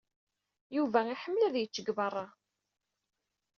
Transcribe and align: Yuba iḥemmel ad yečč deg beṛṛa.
Yuba 0.75 0.99
iḥemmel 1.13 1.43
ad 1.43 1.55
yečč 1.57 1.75
deg 1.79 1.87
beṛṛa. 1.97 2.25